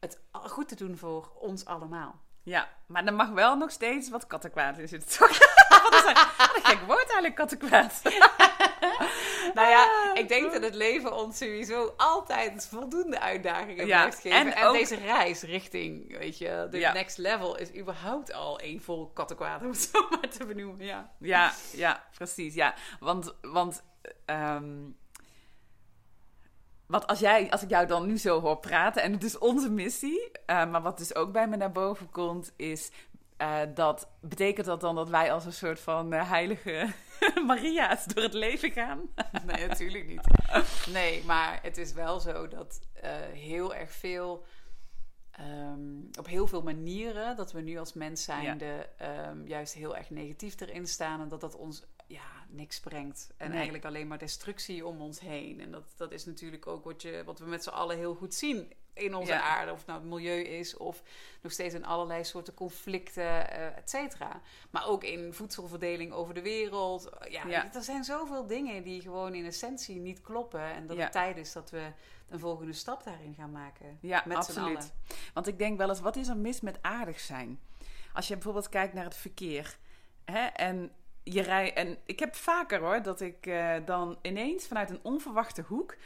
het 0.00 0.20
goed 0.32 0.68
te 0.68 0.74
doen 0.74 0.96
voor 0.96 1.32
ons 1.34 1.64
allemaal. 1.64 2.20
Ja, 2.42 2.68
maar 2.86 3.04
er 3.04 3.14
mag 3.14 3.28
wel 3.30 3.56
nog 3.56 3.70
steeds 3.70 4.10
wat 4.10 4.26
kattenkwaad 4.26 4.78
in 4.78 4.88
zitten, 4.88 5.18
toch? 5.18 5.38
wat, 5.82 5.94
is 5.94 6.04
een, 6.04 6.14
wat 6.14 6.56
een 6.56 6.64
gek 6.64 6.80
woord 6.80 7.10
eigenlijk, 7.10 7.34
kattenkwaad. 7.34 8.02
Nou 9.54 9.68
ja, 9.68 10.14
ik 10.14 10.28
denk 10.28 10.52
dat 10.52 10.62
het 10.62 10.74
leven 10.74 11.16
ons 11.16 11.38
sowieso 11.38 11.94
altijd 11.96 12.66
voldoende 12.70 13.20
uitdagingen 13.20 13.86
Ja, 13.86 13.98
blijft 13.98 14.20
geven. 14.20 14.38
en 14.38 14.54
En, 14.54 14.64
ook- 14.66 14.72
deze 14.74 14.96
reis 14.96 15.42
richting, 15.42 16.18
weet 16.18 16.38
je, 16.38 16.66
de 16.70 16.78
Ja. 16.78 16.92
next 16.92 17.18
level 17.18 17.56
is 17.58 17.74
überhaupt 17.74 18.32
al 18.32 18.58
één 18.58 18.80
vol 18.82 19.10
kattenkwaad, 19.14 19.60
om 19.62 19.68
het 19.68 19.90
zo 19.92 20.06
maar 20.10 20.28
te 20.28 20.44
benoemen. 20.46 20.86
Ja. 20.86 21.12
Ja, 21.18 21.52
ja, 21.72 22.04
precies. 22.14 22.54
Ja, 22.54 22.74
want, 23.00 23.34
want, 23.40 23.82
want 26.86 27.06
als, 27.06 27.18
jij, 27.18 27.50
als 27.50 27.62
ik 27.62 27.68
jou 27.70 27.86
dan 27.86 28.06
nu 28.06 28.18
zo 28.18 28.40
hoor 28.40 28.58
praten, 28.58 29.02
en 29.02 29.12
het 29.12 29.24
is 29.24 29.38
onze 29.38 29.70
missie, 29.70 30.30
eh, 30.46 30.70
maar 30.70 30.82
wat 30.82 30.98
dus 30.98 31.14
ook 31.14 31.32
bij 31.32 31.48
me 31.48 31.56
naar 31.56 31.72
boven 31.72 32.10
komt, 32.10 32.52
is 32.56 32.90
eh, 33.40 33.60
dat 33.74 34.08
betekent 34.20 34.66
dat 34.66 34.80
dan 34.80 34.94
dat 34.94 35.08
wij 35.08 35.32
als 35.32 35.44
een 35.44 35.52
soort 35.52 35.80
van 35.80 36.12
eh, 36.12 36.28
heilige 36.30 36.92
Maria's 37.46 38.04
door 38.04 38.22
het 38.22 38.34
leven 38.34 38.70
gaan? 38.70 39.00
Nee, 39.46 39.66
natuurlijk 39.66 40.06
niet. 40.06 40.26
Nee, 40.92 41.24
maar 41.24 41.58
het 41.62 41.76
is 41.76 41.92
wel 41.92 42.20
zo 42.20 42.48
dat 42.48 42.80
eh, 42.92 43.10
heel 43.32 43.74
erg 43.74 43.92
veel, 43.92 44.44
ehm, 45.30 45.98
op 46.18 46.26
heel 46.26 46.46
veel 46.46 46.62
manieren, 46.62 47.36
dat 47.36 47.52
we 47.52 47.60
nu 47.60 47.78
als 47.78 47.92
mens 47.92 48.24
zijnde 48.24 48.88
ehm, 48.96 49.46
juist 49.46 49.74
heel 49.74 49.96
erg 49.96 50.10
negatief 50.10 50.60
erin 50.60 50.86
staan 50.86 51.20
en 51.20 51.28
dat 51.28 51.40
dat 51.40 51.56
ons 51.56 51.84
ja, 52.06 52.46
niks 52.48 52.80
brengt. 52.80 53.30
En 53.36 53.46
Nee. 53.46 53.56
eigenlijk 53.56 53.84
alleen 53.84 54.08
maar 54.08 54.18
destructie 54.18 54.86
om 54.86 55.00
ons 55.00 55.20
heen. 55.20 55.60
En 55.60 55.70
dat, 55.70 55.84
dat 55.96 56.12
is 56.12 56.24
natuurlijk 56.24 56.66
ook 56.66 56.84
wat, 56.84 57.02
je, 57.02 57.22
wat 57.24 57.38
we 57.38 57.46
met 57.46 57.62
z'n 57.62 57.70
allen 57.70 57.96
heel 57.96 58.14
goed 58.14 58.34
zien 58.34 58.72
in 58.94 59.14
onze 59.14 59.32
Ja. 59.32 59.40
aarde. 59.40 59.72
Of 59.72 59.78
het 59.78 59.86
nou 59.86 60.00
het 60.00 60.08
milieu 60.08 60.40
is 60.42 60.76
of 60.76 61.02
nog 61.42 61.52
steeds 61.52 61.74
in 61.74 61.84
allerlei 61.84 62.24
soorten 62.24 62.54
conflicten, 62.54 63.50
eh 63.50 63.76
et 63.76 63.90
cetera. 63.90 64.40
Maar 64.70 64.86
ook 64.86 65.04
in 65.04 65.34
voedselverdeling 65.34 66.12
over 66.12 66.34
de 66.34 66.42
wereld. 66.42 67.10
Ja, 67.28 67.46
Ja. 67.46 67.74
er 67.74 67.82
zijn 67.82 68.04
zoveel 68.04 68.46
dingen 68.46 68.82
die 68.82 69.00
gewoon 69.00 69.34
in 69.34 69.44
essentie 69.46 69.96
niet 70.00 70.20
kloppen. 70.20 70.62
En 70.62 70.86
dat 70.86 70.96
Ja. 70.96 71.02
het 71.02 71.12
tijd 71.12 71.36
is 71.36 71.52
dat 71.52 71.70
we 71.70 71.92
een 72.28 72.38
volgende 72.38 72.72
stap 72.72 73.04
daarin 73.04 73.34
gaan 73.34 73.50
maken. 73.52 73.98
Ja, 74.00 74.22
Met 74.26 74.44
z'n 74.44 74.58
allen. 74.60 74.76
absoluut. 74.76 74.94
Want 75.34 75.46
ik 75.46 75.58
denk 75.58 75.78
wel 75.78 75.88
eens, 75.88 76.00
wat 76.00 76.16
is 76.16 76.28
er 76.28 76.36
mis 76.36 76.60
met 76.60 76.78
aardig 76.82 77.20
zijn? 77.20 77.60
Als 78.12 78.28
je 78.28 78.34
bijvoorbeeld 78.34 78.68
kijkt 78.68 78.94
naar 78.94 79.04
het 79.04 79.16
verkeer. 79.16 79.76
Hè, 80.24 80.46
en, 80.46 80.92
je 81.22 81.42
rij, 81.42 81.74
en 81.74 81.98
ik 82.04 82.18
heb 82.18 82.34
vaker 82.34 82.80
hoor, 82.80 83.02
dat 83.02 83.20
ik 83.20 83.46
eh, 83.46 83.74
dan 83.84 84.18
ineens 84.22 84.66
vanuit 84.66 84.90
een 84.90 85.00
onverwachte 85.02 85.62
hoek... 85.62 85.96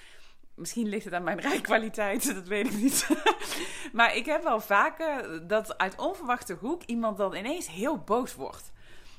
Misschien 0.55 0.89
ligt 0.89 1.05
het 1.05 1.15
aan 1.15 1.25
mijn 1.25 1.41
rijkwaliteit, 1.51 2.35
dat 2.35 2.47
weet 2.47 2.67
ik 2.67 2.77
niet. 2.77 3.09
maar 3.93 4.17
ik 4.17 4.27
heb 4.27 4.43
wel 4.43 4.61
vaker 4.61 5.47
dat 5.47 5.79
uit 5.79 5.99
onverwachte 5.99 6.55
hoek 6.55 6.83
iemand 6.83 7.17
dan 7.17 7.35
ineens 7.35 7.69
heel 7.69 7.99
boos 7.99 8.35
wordt 8.35 8.73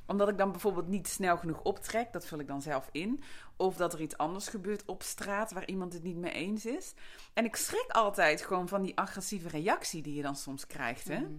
omdat 0.08 0.30
ik 0.30 0.38
dan 0.38 0.52
bijvoorbeeld 0.52 0.88
niet 0.88 1.08
snel 1.08 1.38
genoeg 1.38 1.62
optrek, 1.62 2.14
dat 2.14 2.26
vul 2.26 2.40
ik 2.40 2.48
dan 2.48 2.62
zelf 2.62 2.90
in. 2.92 3.24
Of 3.58 3.76
dat 3.76 3.94
er 3.94 4.02
iets 4.02 4.18
anders 4.18 4.48
gebeurt 4.48 4.86
op 4.86 5.04
straat 5.04 5.52
waar 5.52 5.68
iemand 5.68 5.94
het 5.94 6.04
niet 6.04 6.18
mee 6.18 6.32
eens 6.32 6.66
is. 6.66 6.94
En 7.34 7.46
ik 7.46 7.56
schrik 7.56 7.90
altijd 7.92 8.42
gewoon 8.42 8.68
van 8.68 8.82
die 8.82 8.98
agressieve 8.98 9.50
reactie 9.50 10.02
die 10.02 10.16
je 10.16 10.22
dan 10.22 10.36
soms 10.36 10.68
krijgt. 10.68 11.08
Hè? 11.08 11.20
Mhm. 11.20 11.34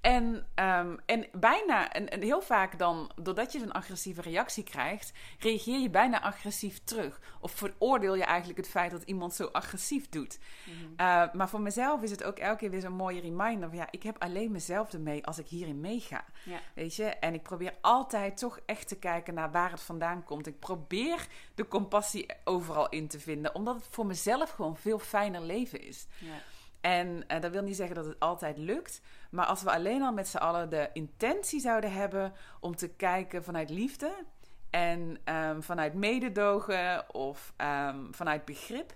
En, 0.00 0.46
ehm, 0.54 0.96
en 1.06 1.26
bijna, 1.32 1.92
en, 1.92 2.08
en 2.08 2.22
heel 2.22 2.42
vaak 2.42 2.78
dan, 2.78 3.10
doordat 3.22 3.52
je 3.52 3.58
zo'n 3.58 3.72
agressieve 3.72 4.20
reactie 4.20 4.64
krijgt, 4.64 5.12
reageer 5.38 5.78
je 5.78 5.90
bijna 5.90 6.22
agressief 6.22 6.80
terug. 6.84 7.20
Of 7.40 7.52
veroordeel 7.52 8.14
je 8.14 8.24
eigenlijk 8.24 8.58
het 8.58 8.68
feit 8.68 8.90
dat 8.90 9.02
iemand 9.02 9.34
zo 9.34 9.44
agressief 9.44 10.08
doet. 10.08 10.38
Mhm. 10.64 10.84
Uh, 10.90 11.32
maar 11.32 11.48
voor 11.48 11.60
mezelf 11.60 12.02
is 12.02 12.10
het 12.10 12.24
ook 12.24 12.38
elke 12.38 12.58
keer 12.58 12.70
weer 12.70 12.80
zo'n 12.80 12.92
mooie 12.92 13.20
reminder 13.20 13.68
van 13.68 13.78
ja, 13.78 13.88
ik 13.90 14.02
heb 14.02 14.16
alleen 14.18 14.50
mezelf 14.50 14.92
ermee 14.92 15.26
als 15.26 15.38
ik 15.38 15.46
hierin 15.46 15.80
meega. 15.80 16.24
Ja. 16.44 16.58
Weet 16.74 16.94
je? 16.94 17.04
En 17.04 17.34
ik 17.34 17.42
probeer 17.42 17.74
altijd 17.80 18.36
toch 18.36 18.60
echt 18.66 18.88
te 18.88 18.98
kijken 18.98 19.34
naar 19.34 19.50
waar 19.50 19.70
het 19.70 19.82
vandaan 19.82 20.24
komt. 20.24 20.46
Ik 20.46 20.58
probeer 20.58 21.26
de 21.54 21.68
compassie 21.68 22.26
overal 22.44 22.88
in 22.88 23.08
te 23.08 23.20
vinden, 23.20 23.54
omdat 23.54 23.74
het 23.74 23.86
voor 23.90 24.06
mezelf 24.06 24.50
gewoon 24.50 24.76
veel 24.76 24.98
fijner 24.98 25.40
leven 25.40 25.80
is. 25.80 26.06
Ja. 26.18 26.42
En 26.86 27.24
eh, 27.26 27.40
dat 27.40 27.52
wil 27.52 27.62
niet 27.62 27.76
zeggen 27.76 27.94
dat 27.94 28.06
het 28.06 28.20
altijd 28.20 28.58
lukt. 28.58 29.00
Maar 29.36 29.46
als 29.46 29.62
we 29.62 29.70
alleen 29.70 30.02
al 30.02 30.12
met 30.12 30.28
z'n 30.28 30.36
allen 30.36 30.70
de 30.70 30.90
intentie 30.92 31.60
zouden 31.60 31.92
hebben 31.92 32.32
om 32.60 32.76
te 32.76 32.88
kijken 32.88 33.44
vanuit 33.44 33.70
liefde 33.70 34.24
en 34.70 35.18
ehm, 35.24 35.60
vanuit 35.60 35.94
mededogen 35.94 37.14
of 37.14 37.52
ehm, 37.56 38.12
vanuit 38.12 38.44
begrip, 38.44 38.94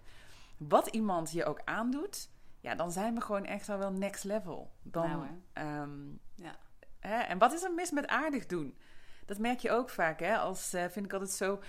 wat 0.57 0.87
iemand 0.87 1.33
je 1.33 1.45
ook 1.45 1.61
aandoet, 1.65 2.31
ja, 2.61 2.75
dan 2.75 2.93
zijn 2.93 3.15
we 3.15 3.21
gewoon 3.21 3.45
echt 3.45 3.69
al 3.69 3.79
wel 3.79 3.93
next 3.93 4.25
level. 4.25 4.71
Dan, 4.83 5.11
Nou, 5.11 5.27
ehm, 5.53 6.09
Ja. 6.35 6.57
hè, 7.01 7.17
en 7.19 7.39
wat 7.39 7.53
is 7.53 7.63
er 7.63 7.73
mis 7.73 7.91
met 7.91 8.07
aardig 8.07 8.47
doen? 8.47 8.79
Dat 9.27 9.39
merk 9.39 9.59
je 9.59 9.71
ook 9.71 9.91
vaak, 9.91 10.21
hè? 10.21 10.39
Als 10.39 10.73
eh, 10.73 10.85
vind 10.89 11.05
ik 11.07 11.13
altijd 11.13 11.31
zo. 11.31 11.61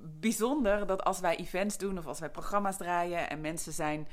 bijzonder 0.00 0.86
dat 0.86 1.04
als 1.04 1.20
wij 1.20 1.36
events 1.36 1.78
doen 1.78 1.98
of 1.98 2.06
als 2.06 2.20
wij 2.20 2.30
programma's 2.30 2.76
draaien 2.76 3.30
en 3.30 3.40
mensen 3.40 3.72
zijn. 3.72 4.08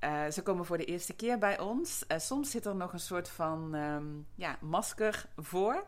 Eh, 0.00 0.30
ze 0.30 0.42
komen 0.42 0.64
voor 0.64 0.78
de 0.78 0.84
eerste 0.84 1.14
keer 1.14 1.38
bij 1.38 1.58
ons. 1.58 2.06
Eh, 2.06 2.18
soms 2.18 2.50
zit 2.50 2.64
er 2.64 2.76
nog 2.76 2.92
een 2.92 3.00
soort 3.00 3.28
van 3.28 3.74
ehm, 3.74 4.06
ja, 4.34 4.58
masker 4.60 5.24
voor. 5.36 5.86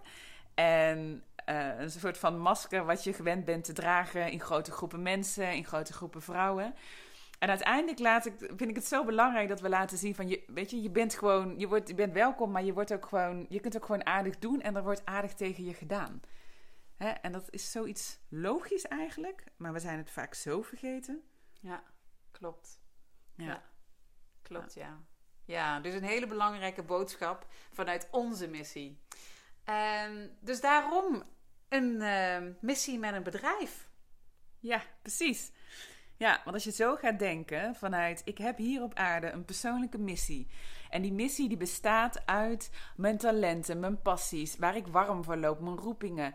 En 0.54 1.25
eh, 1.45 1.78
een 1.78 1.90
soort 1.90 2.19
van 2.19 2.38
masker 2.38 2.85
wat 2.85 3.04
je 3.04 3.12
gewend 3.12 3.45
bent 3.45 3.64
te 3.64 3.73
dragen 3.73 4.31
in 4.31 4.40
grote 4.40 4.71
groepen 4.71 5.02
mensen, 5.02 5.54
in 5.54 5.64
grote 5.64 5.92
groepen 5.92 6.23
vrouwen. 6.23 6.75
En 7.38 7.49
uiteindelijk 7.49 7.99
laat 7.99 8.26
ik, 8.26 8.35
vind 8.38 8.71
ik 8.71 8.76
het 8.76 8.85
zo 8.85 9.04
belangrijk 9.04 9.49
dat 9.49 9.61
we 9.61 9.69
laten 9.69 9.99
zien 9.99 10.14
van 10.14 10.28
je, 10.28 10.45
weet 10.47 10.71
je, 10.71 10.83
je 10.83 10.90
bent 10.90 11.14
gewoon, 11.14 11.59
je, 11.59 11.69
wordt, 11.69 11.88
je 11.88 11.95
bent 11.95 12.12
welkom, 12.12 12.50
maar 12.50 12.64
je 12.64 12.73
wordt 12.73 12.92
ook 12.92 13.07
gewoon, 13.07 13.47
je 13.49 13.61
kunt 13.61 13.76
ook 13.76 13.85
gewoon 13.85 14.07
aardig 14.07 14.38
doen 14.38 14.61
en 14.61 14.76
er 14.76 14.83
wordt 14.83 15.04
aardig 15.04 15.35
tegen 15.35 15.64
je 15.64 15.75
gedaan. 15.75 16.21
Hè? 16.97 17.09
En 17.09 17.33
dat 17.33 17.50
is 17.50 17.71
zoiets 17.71 18.19
logisch 18.28 18.85
eigenlijk, 18.85 19.45
maar 19.57 19.73
we 19.73 19.78
zijn 19.78 19.99
het 19.99 20.11
vaak 20.11 20.35
zo 20.35 20.62
vergeten. 20.62 21.23
Ja, 21.61 21.83
klopt. 22.31 22.81
Ja. 23.37 23.45
Ja. 23.45 23.62
Klopt, 24.43 24.75
ja. 24.75 25.01
Ja, 25.45 25.81
dus 25.81 25.95
een 25.95 26.03
hele 26.03 26.27
belangrijke 26.27 26.83
boodschap 26.83 27.47
vanuit 27.73 28.09
onze 28.11 28.49
missie. 28.49 29.01
En 29.65 30.37
dus 30.41 30.61
daarom 30.61 31.23
een 31.69 32.01
eh, 32.03 32.55
missie 32.61 32.99
met 32.99 33.15
een 33.15 33.23
bedrijf. 33.23 33.89
Ja, 34.59 34.83
precies. 35.03 35.53
Ja, 36.17 36.41
want 36.45 36.55
als 36.55 36.65
je 36.65 36.73
zo 36.73 36.97
gaat 36.97 37.19
denken 37.19 37.75
vanuit 37.75 38.23
ik 38.25 38.39
heb 38.39 38.57
hier 38.57 38.83
op 38.83 38.95
aarde 38.95 39.31
een 39.31 39.45
persoonlijke 39.45 39.99
missie. 39.99 40.49
En 40.91 41.03
die 41.03 41.13
missie 41.13 41.49
die 41.49 41.57
bestaat 41.57 42.27
uit 42.27 42.71
mijn 42.97 43.19
talenten, 43.19 43.81
mijn 43.81 44.03
passies, 44.03 44.57
waar 44.57 44.77
ik 44.77 44.87
warm 44.87 45.25
voor 45.25 45.37
loop, 45.37 45.61
mijn 45.61 45.77
roepingen. 45.77 46.35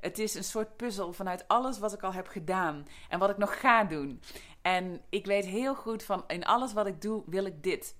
Het 0.00 0.18
is 0.18 0.34
een 0.34 0.44
soort 0.44 0.76
puzzel 0.76 1.12
vanuit 1.12 1.48
alles 1.48 1.78
wat 1.78 1.92
ik 1.92 2.02
al 2.02 2.12
heb 2.12 2.26
gedaan 2.26 2.86
en 3.08 3.18
wat 3.18 3.30
ik 3.30 3.36
nog 3.36 3.60
ga 3.60 3.84
doen. 3.84 4.20
En 4.68 5.00
ik 5.08 5.26
weet 5.26 5.44
heel 5.44 5.74
goed 5.74 6.02
van 6.02 6.24
in 6.26 6.44
alles 6.44 6.72
wat 6.72 6.86
ik 6.86 7.00
doe 7.00 7.22
wil 7.26 7.44
ik 7.44 7.62
dit. 7.62 7.96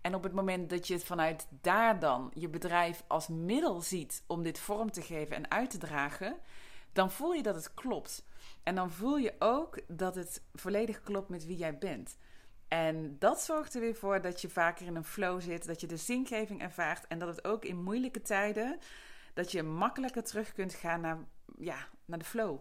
En 0.00 0.14
op 0.14 0.22
het 0.22 0.32
moment 0.32 0.70
dat 0.70 0.86
je 0.86 0.98
vanuit 0.98 1.46
daar 1.60 1.98
dan 1.98 2.30
je 2.34 2.48
bedrijf 2.48 3.04
als 3.06 3.28
middel 3.28 3.80
ziet 3.80 4.24
om 4.26 4.42
dit 4.42 4.58
vorm 4.58 4.90
te 4.90 5.02
geven 5.02 5.36
en 5.36 5.50
uit 5.50 5.70
te 5.70 5.78
dragen, 5.78 6.36
dan 6.92 7.10
voel 7.10 7.32
je 7.32 7.42
dat 7.42 7.54
het 7.54 7.74
klopt. 7.74 8.24
En 8.62 8.74
dan 8.74 8.90
voel 8.90 9.16
je 9.16 9.34
ook 9.38 9.80
dat 9.88 10.14
het 10.14 10.42
volledig 10.54 11.02
klopt 11.02 11.28
met 11.28 11.46
wie 11.46 11.56
jij 11.56 11.78
bent. 11.78 12.16
En 12.68 13.16
dat 13.18 13.40
zorgt 13.40 13.74
er 13.74 13.80
weer 13.80 13.96
voor 13.96 14.20
dat 14.20 14.40
je 14.40 14.48
vaker 14.48 14.86
in 14.86 14.96
een 14.96 15.04
flow 15.04 15.40
zit, 15.40 15.66
dat 15.66 15.80
je 15.80 15.86
de 15.86 15.96
zingeving 15.96 16.60
ervaart 16.60 17.06
en 17.06 17.18
dat 17.18 17.28
het 17.28 17.44
ook 17.44 17.64
in 17.64 17.82
moeilijke 17.82 18.22
tijden, 18.22 18.78
dat 19.34 19.52
je 19.52 19.62
makkelijker 19.62 20.24
terug 20.24 20.52
kunt 20.52 20.74
gaan 20.74 21.00
naar, 21.00 21.18
ja, 21.58 21.88
naar 22.04 22.18
de 22.18 22.24
flow 22.24 22.58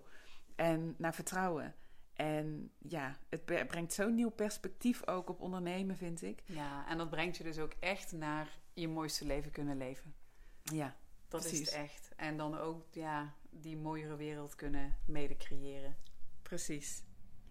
en 0.55 0.95
naar 0.97 1.13
vertrouwen. 1.13 1.75
En 2.17 2.71
ja, 2.77 3.17
het 3.29 3.45
brengt 3.45 3.93
zo'n 3.93 4.15
nieuw 4.15 4.29
perspectief 4.29 5.07
ook 5.07 5.29
op 5.29 5.41
ondernemen, 5.41 5.97
vind 5.97 6.21
ik. 6.21 6.43
Ja, 6.45 6.87
en 6.87 6.97
dat 6.97 7.09
brengt 7.09 7.37
je 7.37 7.43
dus 7.43 7.59
ook 7.59 7.73
echt 7.79 8.11
naar 8.11 8.47
je 8.73 8.87
mooiste 8.87 9.25
leven 9.25 9.51
kunnen 9.51 9.77
leven. 9.77 10.15
Ja, 10.63 10.95
dat 11.27 11.45
is 11.45 11.59
het 11.59 11.69
echt. 11.69 12.11
En 12.15 12.37
dan 12.37 12.57
ook 12.57 12.83
ja, 12.91 13.33
die 13.49 13.77
mooiere 13.77 14.15
wereld 14.15 14.55
kunnen 14.55 14.97
mede 15.05 15.37
creëren. 15.37 15.95
Precies. 16.41 17.03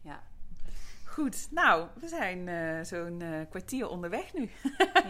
Ja. 0.03 0.23
Goed, 1.05 1.49
nou, 1.51 1.89
we 2.01 2.09
zijn 2.09 2.47
uh, 2.47 2.85
zo'n 2.85 3.21
uh, 3.21 3.41
kwartier 3.49 3.89
onderweg 3.89 4.35
nu 4.35 4.41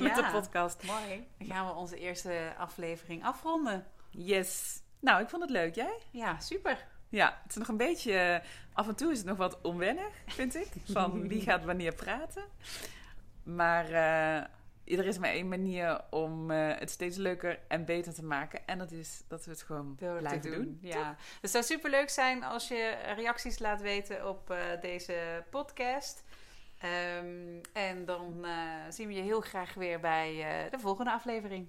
met 0.02 0.14
de 0.14 0.28
podcast. 0.32 0.82
Mooi. 0.82 1.28
Dan 1.38 1.46
gaan 1.46 1.66
we 1.66 1.72
onze 1.72 1.98
eerste 1.98 2.54
aflevering 2.58 3.24
afronden. 3.24 3.86
Yes. 4.10 4.82
Nou, 5.00 5.22
ik 5.22 5.28
vond 5.28 5.42
het 5.42 5.50
leuk. 5.50 5.74
Jij? 5.74 5.98
Ja, 6.10 6.40
super. 6.40 6.86
Ja, 7.08 7.38
het 7.42 7.50
is 7.50 7.56
nog 7.56 7.68
een 7.68 7.76
beetje. 7.76 8.12
Eh, 8.12 8.48
af 8.72 8.88
en 8.88 8.96
toe 8.96 9.12
is 9.12 9.18
het 9.18 9.26
nog 9.26 9.36
wat 9.36 9.60
onwennig, 9.60 10.10
vind 10.26 10.54
ik. 10.54 10.68
Van 10.84 11.28
wie 11.28 11.40
gaat 11.40 11.64
wanneer 11.64 11.94
praten. 11.94 12.44
Maar 13.42 13.90
uh, 13.90 14.98
er 14.98 15.06
is 15.06 15.18
maar 15.18 15.30
één 15.30 15.48
manier 15.48 16.00
om 16.10 16.50
uh, 16.50 16.78
het 16.78 16.90
steeds 16.90 17.16
leuker 17.16 17.58
en 17.68 17.84
beter 17.84 18.14
te 18.14 18.24
maken. 18.24 18.66
En 18.66 18.78
dat 18.78 18.90
is 18.90 19.22
dat 19.28 19.44
we 19.44 19.50
het 19.50 19.62
gewoon 19.62 19.96
Door 19.98 20.18
blijven 20.18 20.50
doen. 20.50 20.62
doen. 20.62 20.78
Ja. 20.80 21.16
Het 21.40 21.50
zou 21.50 21.64
super 21.64 21.90
leuk 21.90 22.10
zijn 22.10 22.44
als 22.44 22.68
je 22.68 22.96
reacties 23.16 23.58
laat 23.58 23.80
weten 23.80 24.28
op 24.28 24.50
uh, 24.50 24.58
deze 24.80 25.44
podcast. 25.50 26.24
Um, 27.20 27.60
en 27.72 28.04
dan 28.04 28.46
zien 28.88 29.08
we 29.08 29.14
je 29.14 29.22
heel 29.22 29.40
graag 29.40 29.74
weer 29.74 30.00
bij 30.00 30.46
de 30.70 30.78
volgende 30.78 31.10
aflevering. 31.10 31.68